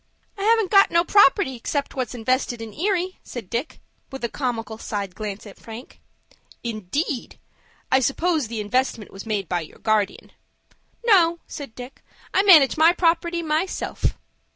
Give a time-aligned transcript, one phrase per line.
[0.35, 3.79] "I haven't got no property except what's invested in Erie," said Dick,
[4.11, 5.99] with a comical side glance at Frank.
[6.63, 7.37] "Indeed!
[7.91, 10.31] I suppose the investment was made by your guardian."
[11.05, 12.01] "No," said Dick;
[12.33, 14.17] "I manage my property myself."